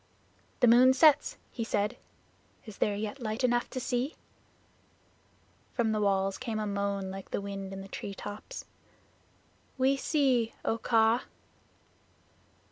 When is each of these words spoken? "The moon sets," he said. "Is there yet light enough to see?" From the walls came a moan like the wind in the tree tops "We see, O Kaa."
"The 0.61 0.67
moon 0.67 0.93
sets," 0.95 1.37
he 1.51 1.63
said. 1.63 1.95
"Is 2.65 2.79
there 2.79 2.95
yet 2.95 3.21
light 3.21 3.43
enough 3.43 3.69
to 3.69 3.79
see?" 3.79 4.15
From 5.73 5.91
the 5.91 6.01
walls 6.01 6.39
came 6.39 6.57
a 6.57 6.65
moan 6.65 7.11
like 7.11 7.29
the 7.29 7.39
wind 7.39 7.71
in 7.71 7.81
the 7.81 7.87
tree 7.87 8.15
tops 8.15 8.65
"We 9.77 9.97
see, 9.97 10.55
O 10.65 10.79
Kaa." 10.79 11.25